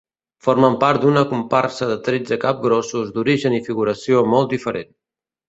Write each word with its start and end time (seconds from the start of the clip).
Formen 0.45 0.77
part 0.83 1.03
d’una 1.03 1.21
comparsa 1.33 1.89
de 1.89 1.97
tretze 2.07 2.39
capgrossos 2.45 3.13
d'origen 3.19 3.59
i 3.59 3.61
figuració 3.69 4.25
molt 4.33 4.53
diferent. 4.59 4.93